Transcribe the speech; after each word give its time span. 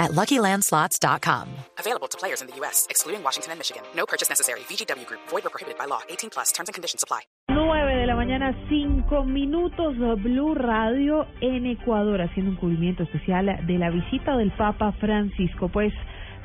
at 0.00 0.10
LuckyLandSlots.com. 0.12 1.46
Available 1.78 2.08
to 2.08 2.18
players 2.18 2.40
in 2.40 2.48
the 2.48 2.56
U.S., 2.56 2.86
excluding 2.90 3.22
Washington 3.22 3.52
and 3.52 3.60
Michigan. 3.60 3.82
No 3.94 4.06
purchase 4.06 4.28
necessary. 4.28 4.60
VGW 4.60 5.06
Group. 5.06 5.20
Void 5.28 5.46
or 5.46 5.50
prohibited 5.50 5.78
by 5.78 5.84
law. 5.84 6.00
18 6.08 6.30
plus. 6.30 6.50
Terms 6.52 6.68
and 6.68 6.74
conditions 6.74 7.04
apply. 7.04 7.20
9 7.50 7.94
de 7.94 8.06
la 8.06 8.16
mañana, 8.16 8.54
5 8.68 9.24
minutos, 9.24 9.96
Blue 10.22 10.54
Radio 10.54 11.26
en 11.40 11.66
Ecuador, 11.66 12.22
haciendo 12.22 12.52
un 12.52 12.56
cubrimiento 12.56 13.02
especial 13.02 13.46
de 13.66 13.78
la 13.78 13.90
visita 13.90 14.36
del 14.36 14.50
Papa 14.52 14.92
Francisco. 15.00 15.68
Pues 15.68 15.92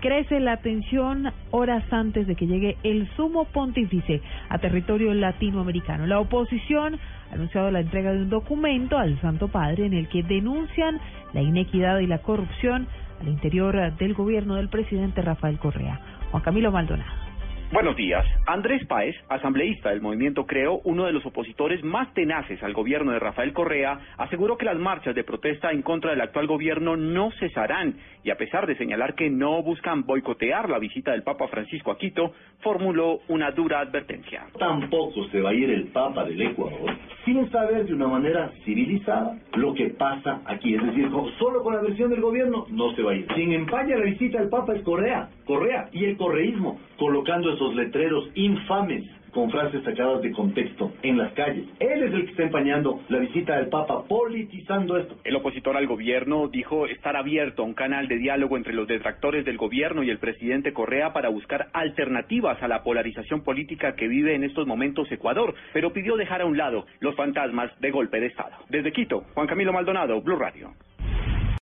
crece 0.00 0.40
la 0.40 0.58
tensión 0.58 1.32
horas 1.50 1.84
antes 1.90 2.26
de 2.26 2.36
que 2.36 2.46
llegue 2.46 2.76
el 2.82 3.08
sumo 3.16 3.46
pontífice 3.46 4.20
a 4.50 4.58
territorio 4.58 5.14
latinoamericano. 5.14 6.06
La 6.06 6.20
oposición 6.20 6.98
ha 7.30 7.34
anunciado 7.34 7.70
la 7.70 7.80
entrega 7.80 8.12
de 8.12 8.18
un 8.18 8.28
documento 8.30 8.98
al 8.98 9.18
Santo 9.20 9.48
Padre 9.48 9.86
en 9.86 9.94
el 9.94 10.08
que 10.08 10.22
denuncian 10.22 11.00
la 11.32 11.40
inequidad 11.40 12.00
y 12.00 12.06
la 12.06 12.18
corrupción 12.18 12.86
al 13.24 13.30
interior 13.30 13.96
del 13.96 14.14
gobierno 14.14 14.56
del 14.56 14.68
presidente 14.68 15.22
Rafael 15.22 15.58
Correa. 15.58 16.00
Juan 16.30 16.42
Camilo 16.42 16.70
Maldonado. 16.70 17.23
Buenos 17.72 17.96
días. 17.96 18.24
Andrés 18.46 18.86
Páez, 18.86 19.16
asambleísta 19.28 19.90
del 19.90 20.00
movimiento 20.00 20.46
Creo, 20.46 20.80
uno 20.84 21.06
de 21.06 21.12
los 21.12 21.26
opositores 21.26 21.82
más 21.82 22.12
tenaces 22.14 22.62
al 22.62 22.72
gobierno 22.72 23.12
de 23.12 23.18
Rafael 23.18 23.52
Correa, 23.52 23.98
aseguró 24.16 24.56
que 24.56 24.64
las 24.64 24.78
marchas 24.78 25.14
de 25.14 25.24
protesta 25.24 25.72
en 25.72 25.82
contra 25.82 26.10
del 26.10 26.20
actual 26.20 26.46
gobierno 26.46 26.96
no 26.96 27.30
cesarán 27.40 27.96
y 28.22 28.30
a 28.30 28.36
pesar 28.36 28.66
de 28.66 28.76
señalar 28.76 29.14
que 29.14 29.28
no 29.28 29.62
buscan 29.62 30.04
boicotear 30.04 30.68
la 30.68 30.78
visita 30.78 31.12
del 31.12 31.22
Papa 31.22 31.48
Francisco 31.48 31.90
a 31.90 31.98
Quito, 31.98 32.32
formuló 32.60 33.20
una 33.28 33.50
dura 33.50 33.80
advertencia. 33.80 34.46
Tampoco 34.58 35.26
se 35.30 35.40
va 35.40 35.50
a 35.50 35.54
ir 35.54 35.70
el 35.70 35.88
Papa 35.88 36.24
del 36.24 36.40
Ecuador 36.42 36.94
sin 37.24 37.50
saber 37.50 37.86
de 37.86 37.94
una 37.94 38.06
manera 38.06 38.50
civilizada 38.64 39.38
lo 39.54 39.72
que 39.74 39.90
pasa 39.90 40.42
aquí. 40.44 40.74
Es 40.74 40.82
decir, 40.82 41.08
solo 41.38 41.62
con 41.62 41.74
la 41.74 41.82
versión 41.82 42.10
del 42.10 42.20
gobierno 42.20 42.66
no 42.70 42.94
se 42.94 43.02
va 43.02 43.12
a 43.12 43.14
ir. 43.14 43.26
Quien 43.28 43.52
empaña 43.52 43.96
la 43.96 44.04
visita 44.04 44.38
del 44.38 44.48
Papa 44.48 44.74
es 44.74 44.82
Correa, 44.82 45.28
Correa 45.46 45.88
y 45.92 46.04
el 46.04 46.16
correísmo, 46.16 46.78
colocando 46.98 47.53
esos 47.54 47.74
letreros 47.74 48.28
infames 48.34 49.04
con 49.34 49.50
frases 49.50 49.82
sacadas 49.82 50.22
de 50.22 50.30
contexto 50.30 50.92
en 51.02 51.18
las 51.18 51.32
calles. 51.32 51.66
Él 51.80 52.04
es 52.04 52.12
el 52.14 52.24
que 52.24 52.30
está 52.30 52.44
empañando 52.44 53.00
la 53.08 53.18
visita 53.18 53.56
del 53.56 53.68
Papa, 53.68 54.04
politizando 54.04 54.96
esto. 54.96 55.16
El 55.24 55.36
opositor 55.36 55.76
al 55.76 55.88
gobierno 55.88 56.48
dijo 56.48 56.86
estar 56.86 57.16
abierto 57.16 57.62
a 57.62 57.66
un 57.66 57.74
canal 57.74 58.06
de 58.06 58.16
diálogo 58.16 58.56
entre 58.56 58.72
los 58.72 58.86
detractores 58.86 59.44
del 59.44 59.58
gobierno 59.58 60.04
y 60.04 60.10
el 60.10 60.18
presidente 60.18 60.72
Correa 60.72 61.12
para 61.12 61.28
buscar 61.28 61.68
alternativas 61.72 62.62
a 62.62 62.68
la 62.68 62.84
polarización 62.84 63.42
política 63.42 63.96
que 63.96 64.06
vive 64.06 64.36
en 64.36 64.44
estos 64.44 64.66
momentos 64.66 65.10
Ecuador, 65.10 65.54
pero 65.72 65.92
pidió 65.92 66.16
dejar 66.16 66.42
a 66.42 66.46
un 66.46 66.56
lado 66.56 66.86
los 67.00 67.16
fantasmas 67.16 67.72
de 67.80 67.90
golpe 67.90 68.20
de 68.20 68.26
Estado. 68.26 68.56
Desde 68.68 68.92
Quito, 68.92 69.24
Juan 69.34 69.48
Camilo 69.48 69.72
Maldonado, 69.72 70.20
Blue 70.22 70.36
Radio. 70.36 70.70